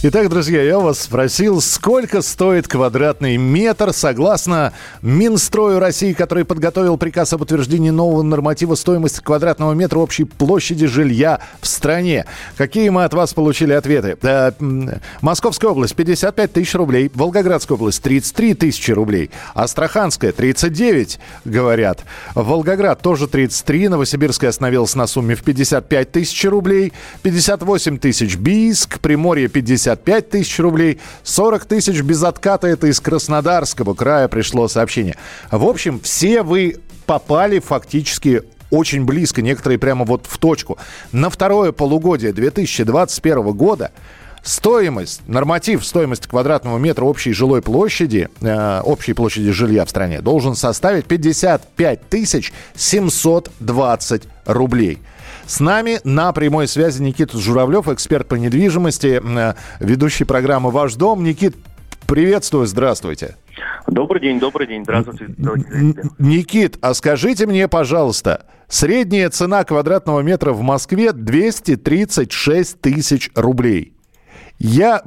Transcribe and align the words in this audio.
Итак, 0.00 0.28
друзья, 0.28 0.62
я 0.62 0.78
вас 0.78 1.00
спросил, 1.00 1.60
сколько 1.60 2.22
стоит 2.22 2.68
квадратный 2.68 3.36
метр 3.36 3.92
согласно 3.92 4.72
Минстрою 5.02 5.80
России, 5.80 6.12
который 6.12 6.44
подготовил 6.44 6.96
приказ 6.96 7.32
об 7.32 7.42
утверждении 7.42 7.90
нового 7.90 8.22
норматива 8.22 8.76
стоимости 8.76 9.20
квадратного 9.20 9.72
метра 9.72 9.98
общей 9.98 10.22
площади 10.22 10.86
жилья 10.86 11.40
в 11.60 11.66
стране. 11.66 12.26
Какие 12.56 12.90
мы 12.90 13.02
от 13.02 13.12
вас 13.12 13.34
получили 13.34 13.72
ответы? 13.72 14.16
Э, 14.22 14.52
Московская 15.20 15.72
область 15.72 15.96
55 15.96 16.52
тысяч 16.52 16.76
рублей, 16.76 17.10
Волгоградская 17.12 17.76
область 17.76 18.00
33 18.00 18.54
тысячи 18.54 18.92
рублей, 18.92 19.32
Астраханская 19.54 20.30
39, 20.30 21.18
говорят. 21.44 22.04
Волгоград 22.36 23.02
тоже 23.02 23.26
33, 23.26 23.88
Новосибирская 23.88 24.50
остановилась 24.50 24.94
на 24.94 25.08
сумме 25.08 25.34
в 25.34 25.42
55 25.42 26.12
тысяч 26.12 26.44
рублей, 26.44 26.92
58 27.22 27.98
тысяч 27.98 28.36
Бийск, 28.36 29.00
Приморье 29.00 29.48
50 29.48 29.87
55 29.88 30.30
тысяч 30.30 30.58
рублей, 30.58 30.98
40 31.22 31.64
тысяч 31.64 32.00
без 32.02 32.22
отката. 32.22 32.66
Это 32.66 32.86
из 32.88 33.00
Краснодарского 33.00 33.94
края 33.94 34.28
пришло 34.28 34.68
сообщение. 34.68 35.16
В 35.50 35.64
общем, 35.64 36.00
все 36.00 36.42
вы 36.42 36.76
попали 37.06 37.58
фактически 37.58 38.42
очень 38.70 39.04
близко, 39.04 39.40
некоторые 39.40 39.78
прямо 39.78 40.04
вот 40.04 40.26
в 40.26 40.36
точку. 40.36 40.76
На 41.12 41.30
второе 41.30 41.72
полугодие 41.72 42.32
2021 42.34 43.52
года 43.52 43.92
стоимость, 44.42 45.22
норматив 45.26 45.84
стоимости 45.86 46.28
квадратного 46.28 46.76
метра 46.76 47.04
общей 47.04 47.32
жилой 47.32 47.62
площади, 47.62 48.28
э, 48.42 48.80
общей 48.80 49.14
площади 49.14 49.50
жилья 49.52 49.86
в 49.86 49.90
стране 49.90 50.20
должен 50.20 50.54
составить 50.54 51.06
55 51.06 52.08
тысяч 52.10 52.52
720 52.76 54.24
рублей. 54.44 54.98
С 55.48 55.60
нами 55.60 55.98
на 56.04 56.30
прямой 56.34 56.68
связи 56.68 57.00
Никита 57.00 57.38
Журавлев, 57.38 57.88
эксперт 57.88 58.28
по 58.28 58.34
недвижимости, 58.34 59.18
э, 59.24 59.54
ведущий 59.80 60.24
программы 60.24 60.70
«Ваш 60.70 60.94
дом». 60.94 61.24
Никит, 61.24 61.56
приветствую, 62.06 62.66
здравствуйте. 62.66 63.34
Добрый 63.86 64.20
день, 64.20 64.38
добрый 64.40 64.66
день, 64.66 64.84
здравствуйте. 64.84 65.34
Никит, 66.18 66.76
а 66.82 66.92
скажите 66.92 67.46
мне, 67.46 67.66
пожалуйста, 67.66 68.44
средняя 68.68 69.30
цена 69.30 69.64
квадратного 69.64 70.20
метра 70.20 70.52
в 70.52 70.60
Москве 70.60 71.12
236 71.12 72.78
тысяч 72.82 73.30
рублей. 73.34 73.94
Я... 74.58 75.02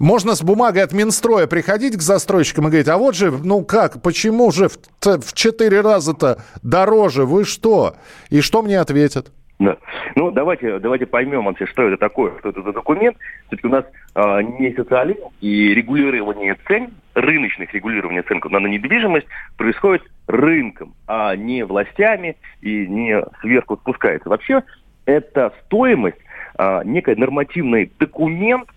Можно 0.00 0.34
с 0.34 0.42
бумагой 0.42 0.82
от 0.82 0.92
Минстроя 0.92 1.46
приходить 1.46 1.96
к 1.96 2.02
застройщикам 2.02 2.66
и 2.66 2.70
говорить, 2.70 2.88
а 2.88 2.98
вот 2.98 3.14
же, 3.14 3.30
ну 3.30 3.64
как, 3.64 4.02
почему 4.02 4.50
же 4.50 4.68
в, 4.68 4.76
в 5.02 5.32
4 5.32 5.80
раза-то 5.80 6.42
дороже, 6.62 7.24
вы 7.24 7.44
что? 7.44 7.94
И 8.28 8.40
что 8.40 8.60
мне 8.60 8.78
ответят? 8.80 9.32
Да. 9.58 9.78
Ну, 10.14 10.30
давайте, 10.30 10.78
давайте 10.78 11.06
поймем 11.06 11.44
вообще, 11.44 11.66
что 11.66 11.82
это 11.88 11.96
такое, 11.96 12.38
что 12.40 12.50
это 12.50 12.62
за 12.62 12.72
документ. 12.72 13.16
Все-таки 13.46 13.66
у 13.66 13.70
нас 13.70 13.86
э, 14.14 14.42
не 14.58 14.74
социализм 14.74 15.28
и 15.40 15.72
регулирование 15.72 16.56
цен, 16.66 16.90
рыночных 17.14 17.72
регулирования 17.72 18.22
цен 18.22 18.40
на 18.44 18.66
недвижимость 18.66 19.26
происходит 19.56 20.02
рынком, 20.26 20.94
а 21.06 21.34
не 21.36 21.64
властями 21.64 22.36
и 22.60 22.86
не 22.86 23.22
сверху 23.40 23.76
спускается. 23.76 24.28
Вообще, 24.28 24.62
это 25.06 25.54
стоимость, 25.64 26.18
э, 26.58 26.82
некий 26.84 27.14
нормативный 27.14 27.90
документ, 27.98 28.68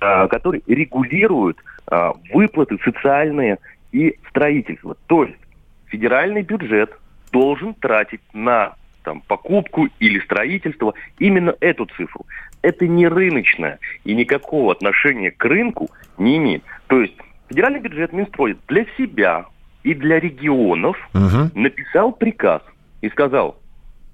э, 0.00 0.28
который 0.28 0.62
регулирует 0.68 1.58
э, 1.90 2.12
выплаты 2.32 2.78
социальные 2.84 3.58
и 3.90 4.16
строительство. 4.28 4.96
То 5.08 5.24
есть 5.24 5.38
федеральный 5.86 6.42
бюджет 6.42 6.96
должен 7.32 7.74
тратить 7.74 8.20
на 8.32 8.74
там, 9.08 9.22
покупку 9.22 9.88
или 10.00 10.18
строительство, 10.20 10.92
именно 11.18 11.54
эту 11.60 11.86
цифру. 11.86 12.26
Это 12.60 12.86
не 12.86 13.08
рыночная 13.08 13.78
и 14.04 14.14
никакого 14.14 14.70
отношения 14.72 15.30
к 15.30 15.42
рынку 15.46 15.88
не 16.18 16.36
имеет. 16.36 16.62
То 16.88 17.00
есть 17.00 17.14
федеральный 17.48 17.80
бюджет 17.80 18.12
Минстрой 18.12 18.58
для 18.68 18.84
себя 18.98 19.46
и 19.82 19.94
для 19.94 20.20
регионов 20.20 20.98
угу. 21.14 21.50
написал 21.54 22.12
приказ 22.12 22.60
и 23.00 23.08
сказал 23.08 23.56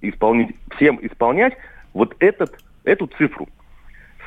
исполнить, 0.00 0.54
всем 0.76 1.00
исполнять 1.02 1.54
вот 1.92 2.14
этот, 2.20 2.56
эту 2.84 3.08
цифру. 3.18 3.48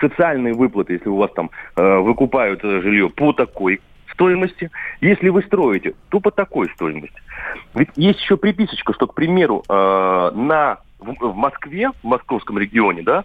Социальные 0.02 0.54
выплаты, 0.54 0.94
если 0.94 1.08
у 1.08 1.16
вас 1.16 1.32
там 1.32 1.50
э, 1.78 1.98
выкупают 2.00 2.62
жилье 2.62 3.10
по 3.10 3.32
такой 3.32 3.80
стоимости. 4.18 4.72
Если 5.00 5.30
вы 5.30 5.44
строите, 5.44 5.94
то 6.10 6.20
по 6.20 6.32
такой 6.32 6.70
стоимости. 6.72 7.22
Ведь 7.76 7.90
есть 7.96 8.20
еще 8.20 8.36
приписочка, 8.36 8.94
что, 8.94 9.06
к 9.06 9.14
примеру, 9.14 9.64
э, 9.70 9.74
на, 9.74 10.80
в, 11.00 11.14
в 11.20 11.36
Москве, 11.36 11.92
в 12.02 12.04
московском 12.04 12.58
регионе, 12.58 13.04
да, 13.04 13.24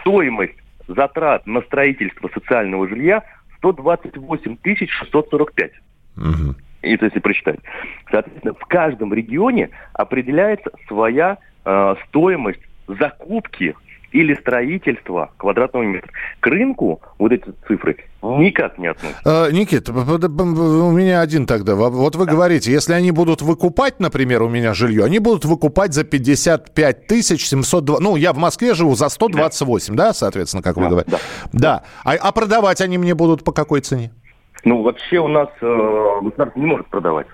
стоимость 0.00 0.56
затрат 0.88 1.46
на 1.46 1.60
строительство 1.60 2.28
социального 2.32 2.88
жилья 2.88 3.22
128 3.58 4.56
645. 4.64 5.72
Угу. 6.16 6.54
Это 6.82 7.04
если 7.04 7.18
прочитать. 7.20 7.60
Соответственно, 8.10 8.54
в 8.54 8.64
каждом 8.64 9.12
регионе 9.12 9.68
определяется 9.92 10.70
своя 10.88 11.36
э, 11.66 11.94
стоимость 12.08 12.60
закупки 12.88 13.74
или 14.12 14.34
строительства 14.34 15.32
квадратного 15.36 15.84
метра. 15.84 16.10
К 16.40 16.46
рынку 16.48 17.00
вот 17.18 17.32
эти 17.32 17.44
цифры 17.66 17.96
никак 18.22 18.78
не 18.78 18.88
относятся. 18.88 19.46
А, 19.46 19.50
Никит, 19.50 19.88
у 19.88 19.92
меня 19.92 21.20
один 21.20 21.46
тогда. 21.46 21.74
Вот 21.74 22.16
вы 22.16 22.26
да. 22.26 22.32
говорите, 22.32 22.72
если 22.72 22.92
они 22.92 23.10
будут 23.10 23.42
выкупать, 23.42 24.00
например, 24.00 24.42
у 24.42 24.48
меня 24.48 24.74
жилье, 24.74 25.04
они 25.04 25.18
будут 25.18 25.44
выкупать 25.44 25.94
за 25.94 26.04
55 26.04 27.06
тысяч 27.06 27.46
702... 27.46 27.98
Ну, 28.00 28.16
я 28.16 28.32
в 28.32 28.38
Москве 28.38 28.74
живу 28.74 28.94
за 28.94 29.08
128, 29.08 29.94
да, 29.94 30.08
да 30.08 30.12
соответственно, 30.12 30.62
как 30.62 30.76
да, 30.76 30.82
вы 30.82 30.88
говорите? 30.88 31.10
Да. 31.12 31.18
да. 31.52 31.82
А, 32.04 32.14
а 32.14 32.32
продавать 32.32 32.80
они 32.80 32.98
мне 32.98 33.14
будут 33.14 33.44
по 33.44 33.52
какой 33.52 33.80
цене? 33.80 34.10
Ну, 34.64 34.82
вообще 34.82 35.18
у 35.18 35.28
нас 35.28 35.48
э, 35.62 36.18
государство 36.22 36.60
не 36.60 36.66
может 36.66 36.86
продавать. 36.88 37.26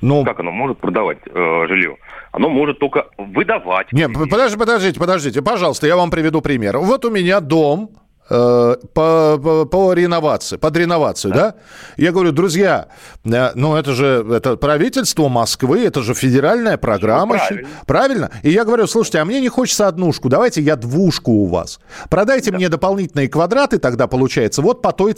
Ну, 0.00 0.24
как 0.24 0.40
оно 0.40 0.50
может 0.50 0.78
продавать 0.78 1.18
э, 1.26 1.66
жилье? 1.68 1.96
Оно 2.32 2.48
может 2.48 2.78
только 2.78 3.06
выдавать. 3.16 3.92
Нет, 3.92 4.12
подождите, 4.12 4.58
подождите, 4.58 5.00
подождите. 5.00 5.42
Пожалуйста, 5.42 5.86
я 5.86 5.96
вам 5.96 6.10
приведу 6.10 6.42
пример. 6.42 6.78
Вот 6.78 7.04
у 7.04 7.10
меня 7.10 7.40
дом, 7.40 7.90
по, 8.28 8.78
по, 8.92 9.64
по 9.64 9.92
реновации, 9.92 10.56
под 10.56 10.76
реновацию, 10.76 11.32
да. 11.32 11.40
да? 11.40 11.54
Я 11.96 12.12
говорю, 12.12 12.32
друзья, 12.32 12.88
э, 13.24 13.50
ну 13.54 13.76
это 13.76 13.92
же 13.92 14.26
это 14.32 14.56
правительство 14.56 15.28
Москвы, 15.28 15.84
это 15.84 16.02
же 16.02 16.14
федеральная 16.14 16.76
программа. 16.76 17.34
Ну, 17.34 17.40
правильно. 17.40 17.68
правильно? 17.86 18.30
И 18.42 18.50
я 18.50 18.64
говорю, 18.64 18.86
слушайте, 18.86 19.18
а 19.18 19.24
мне 19.24 19.40
не 19.40 19.48
хочется 19.48 19.86
однушку, 19.86 20.28
давайте 20.28 20.60
я 20.60 20.76
двушку 20.76 21.30
у 21.30 21.46
вас. 21.46 21.78
Продайте 22.10 22.50
да. 22.50 22.56
мне 22.56 22.68
дополнительные 22.68 23.28
квадраты, 23.28 23.78
тогда 23.78 24.06
получается, 24.06 24.62
вот 24.62 24.82
по 24.82 24.92
той... 24.92 25.14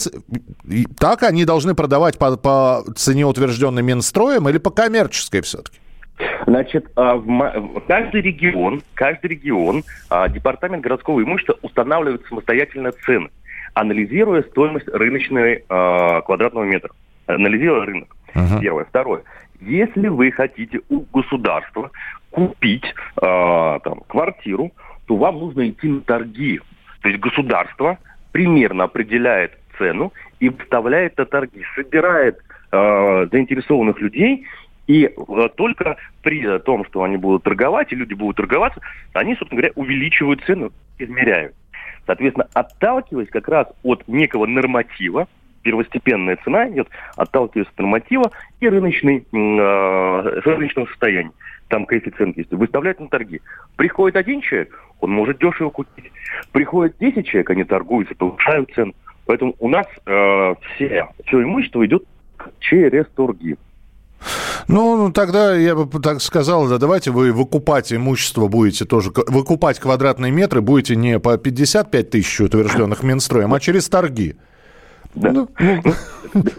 Так 0.98 1.22
они 1.22 1.44
должны 1.44 1.74
продавать 1.74 2.18
по, 2.18 2.36
по 2.36 2.84
цене, 2.96 3.24
утвержденной 3.24 3.82
Минстроем, 3.82 4.48
или 4.48 4.58
по 4.58 4.70
коммерческой 4.70 5.40
все-таки? 5.40 5.78
Значит, 6.48 6.90
а, 6.96 7.22
каждый 7.86 8.22
регион, 8.22 8.80
каждый 8.94 9.26
регион, 9.26 9.84
а, 10.08 10.30
департамент 10.30 10.82
городского 10.82 11.22
имущества 11.22 11.56
устанавливает 11.60 12.24
самостоятельно 12.26 12.90
цены, 13.04 13.28
анализируя 13.74 14.42
стоимость 14.44 14.88
рыночной 14.88 15.64
а, 15.68 16.22
квадратного 16.22 16.64
метра, 16.64 16.90
анализируя 17.26 17.84
рынок. 17.84 18.16
Uh-huh. 18.34 18.60
Первое. 18.62 18.84
Второе. 18.86 19.24
Если 19.60 20.08
вы 20.08 20.30
хотите 20.30 20.80
у 20.88 21.00
государства 21.12 21.90
купить 22.30 22.94
там, 23.20 24.00
квартиру, 24.06 24.70
то 25.06 25.16
вам 25.16 25.38
нужно 25.38 25.68
идти 25.68 25.88
на 25.88 26.00
торги. 26.00 26.60
То 27.02 27.08
есть 27.08 27.20
государство 27.20 27.98
примерно 28.32 28.84
определяет 28.84 29.52
цену 29.76 30.12
и 30.38 30.48
выставляет 30.48 31.18
на 31.18 31.24
торги, 31.26 31.62
собирает 31.74 32.38
заинтересованных 32.70 34.00
людей 34.00 34.46
и 34.88 35.04
э, 35.04 35.48
только 35.54 35.96
при 36.22 36.58
том, 36.60 36.84
что 36.86 37.04
они 37.04 37.16
будут 37.16 37.44
торговать, 37.44 37.92
и 37.92 37.96
люди 37.96 38.14
будут 38.14 38.36
торговаться, 38.36 38.80
они, 39.12 39.36
собственно 39.36 39.60
говоря, 39.60 39.72
увеличивают 39.76 40.42
цену, 40.44 40.72
измеряют. 40.98 41.54
Соответственно, 42.06 42.48
отталкиваясь 42.54 43.28
как 43.28 43.46
раз 43.48 43.68
от 43.82 44.08
некого 44.08 44.46
норматива, 44.46 45.28
первостепенная 45.62 46.38
цена 46.42 46.70
идет, 46.70 46.88
отталкиваясь 47.16 47.68
от 47.68 47.78
норматива 47.78 48.32
и 48.60 48.68
рыночный, 48.68 49.26
э, 49.30 50.40
рыночного 50.44 50.86
состояния. 50.86 51.32
Там 51.68 51.84
коэффициент 51.84 52.38
есть. 52.38 52.50
Выставляют 52.50 52.98
на 52.98 53.08
торги. 53.08 53.42
Приходит 53.76 54.16
один 54.16 54.40
человек, 54.40 54.82
он 55.00 55.10
может 55.10 55.38
дешево 55.38 55.68
купить. 55.68 56.10
Приходит 56.52 56.96
10 56.98 57.26
человек, 57.26 57.50
они 57.50 57.64
торгуются, 57.64 58.14
повышают 58.14 58.72
цену. 58.74 58.94
Поэтому 59.26 59.54
у 59.58 59.68
нас 59.68 59.86
э, 60.06 60.54
все, 60.74 61.08
все 61.26 61.42
имущество 61.42 61.84
идет 61.84 62.04
через 62.60 63.06
торги. 63.08 63.58
Ну, 64.68 64.96
ну, 64.98 65.12
тогда 65.12 65.56
я 65.56 65.74
бы 65.74 66.00
так 66.00 66.20
сказал, 66.20 66.68
да 66.68 66.76
давайте 66.76 67.10
вы 67.10 67.32
выкупать 67.32 67.90
имущество 67.90 68.48
будете 68.48 68.84
тоже, 68.84 69.10
выкупать 69.26 69.78
квадратные 69.78 70.30
метры 70.30 70.60
будете 70.60 70.94
не 70.94 71.18
по 71.18 71.38
55 71.38 72.10
тысяч 72.10 72.40
утвержденных 72.40 73.02
Минстроем, 73.02 73.54
а 73.54 73.60
через 73.60 73.88
торги. 73.88 74.36
Да. 75.14 75.32
Ну, 75.32 75.48
ну. 75.58 75.94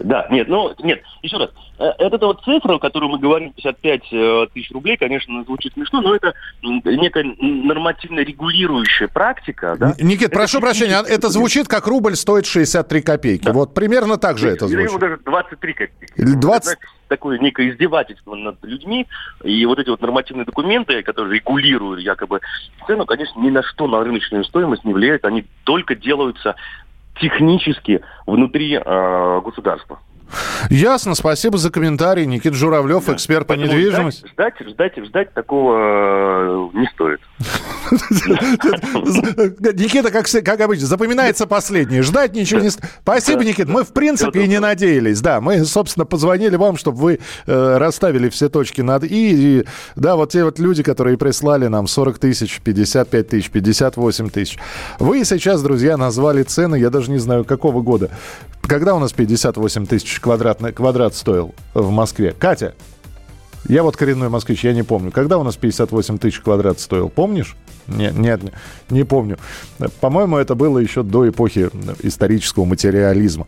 да, 0.00 0.26
нет, 0.30 0.48
ну, 0.48 0.74
нет, 0.82 1.02
еще 1.22 1.36
раз. 1.38 1.50
Э, 1.78 1.92
эта 1.98 2.18
вот 2.26 2.42
цифра, 2.44 2.74
о 2.74 2.78
которой 2.78 3.08
мы 3.08 3.18
говорим, 3.18 3.52
55 3.52 4.02
э, 4.12 4.46
тысяч 4.52 4.70
рублей, 4.72 4.96
конечно, 4.96 5.44
звучит 5.44 5.72
смешно, 5.74 6.00
но 6.00 6.14
это 6.14 6.34
некая 6.62 7.34
нормативно 7.38 8.20
регулирующая 8.20 9.08
практика. 9.08 9.76
Да? 9.78 9.94
Никит, 10.00 10.28
это 10.28 10.36
прошу 10.36 10.60
прощения, 10.60 10.98
а 10.98 11.04
это 11.06 11.28
звучит 11.28 11.68
как 11.68 11.86
рубль 11.86 12.16
стоит 12.16 12.46
63 12.46 13.02
копейки. 13.02 13.44
Да. 13.44 13.52
Вот 13.52 13.72
примерно 13.72 14.18
так 14.18 14.38
же 14.38 14.48
это 14.48 14.66
звучит. 14.66 14.98
даже 14.98 15.18
23 15.24 15.72
копейки. 15.72 16.12
20... 16.16 16.72
Это, 16.72 16.80
такое 17.10 17.38
некое 17.38 17.70
издевательство 17.70 18.34
над 18.34 18.64
людьми. 18.64 19.06
И 19.42 19.66
вот 19.66 19.78
эти 19.78 19.90
вот 19.90 20.00
нормативные 20.00 20.46
документы, 20.46 21.02
которые 21.02 21.34
регулируют 21.34 22.00
якобы 22.00 22.40
цену, 22.86 23.04
конечно, 23.04 23.38
ни 23.40 23.50
на 23.50 23.62
что 23.62 23.86
на 23.86 24.02
рыночную 24.02 24.44
стоимость 24.44 24.84
не 24.84 24.94
влияют. 24.94 25.24
Они 25.24 25.44
только 25.64 25.94
делаются 25.94 26.54
технически 27.20 28.02
внутри 28.26 28.74
э, 28.74 29.40
государства. 29.44 29.98
Ясно, 30.68 31.14
спасибо 31.14 31.58
за 31.58 31.70
комментарий. 31.72 32.26
Никита 32.26 32.54
Журавлев, 32.54 33.06
да. 33.06 33.14
эксперт 33.14 33.46
по 33.46 33.54
Поэтому 33.54 33.72
недвижимости. 33.72 34.26
Ждать, 34.28 34.54
ждать, 34.60 34.68
ждать, 34.70 35.06
ждать 35.06 35.34
такого 35.34 36.70
э, 36.74 36.78
не 36.78 36.86
стоит. 36.88 37.20
Никита, 39.74 40.10
как, 40.10 40.26
как 40.44 40.60
обычно, 40.60 40.86
запоминается 40.86 41.46
последнее. 41.46 42.02
Ждать 42.02 42.34
ничего 42.34 42.60
не... 42.60 42.70
Спасибо, 42.70 43.44
Никит. 43.44 43.68
Мы, 43.68 43.84
в 43.84 43.92
принципе, 43.92 44.44
и 44.44 44.48
не 44.48 44.60
надеялись. 44.60 45.20
Да, 45.20 45.40
мы, 45.40 45.64
собственно, 45.64 46.04
позвонили 46.04 46.56
вам, 46.56 46.76
чтобы 46.76 46.98
вы 46.98 47.20
э, 47.46 47.76
расставили 47.78 48.28
все 48.28 48.48
точки 48.48 48.80
над 48.80 49.04
«и». 49.04 49.30
И, 49.30 49.64
да, 49.96 50.16
вот 50.16 50.32
те 50.32 50.44
вот 50.44 50.58
люди, 50.58 50.82
которые 50.82 51.16
прислали 51.16 51.66
нам 51.66 51.86
40 51.86 52.18
тысяч, 52.18 52.60
55 52.62 53.28
тысяч, 53.28 53.50
58 53.50 54.30
тысяч. 54.30 54.58
Вы 54.98 55.24
сейчас, 55.24 55.62
друзья, 55.62 55.96
назвали 55.96 56.42
цены, 56.42 56.76
я 56.76 56.90
даже 56.90 57.10
не 57.10 57.18
знаю, 57.18 57.44
какого 57.44 57.80
года. 57.82 58.10
Когда 58.62 58.94
у 58.94 58.98
нас 58.98 59.12
58 59.12 59.86
тысяч 59.86 60.20
квадратный, 60.20 60.72
квадрат 60.72 61.14
стоил 61.14 61.54
в 61.74 61.90
Москве? 61.90 62.34
Катя, 62.38 62.74
я 63.70 63.82
вот 63.84 63.96
коренной 63.96 64.28
москвич, 64.28 64.64
я 64.64 64.72
не 64.72 64.82
помню. 64.82 65.10
Когда 65.12 65.38
у 65.38 65.44
нас 65.44 65.56
58 65.56 66.18
тысяч 66.18 66.40
квадрат 66.40 66.80
стоил, 66.80 67.08
помнишь? 67.08 67.56
Нет, 67.86 68.16
нет, 68.16 68.40
не 68.90 69.04
помню. 69.04 69.38
По-моему, 70.00 70.36
это 70.36 70.54
было 70.54 70.78
еще 70.78 71.02
до 71.02 71.28
эпохи 71.28 71.70
исторического 72.02 72.64
материализма. 72.64 73.38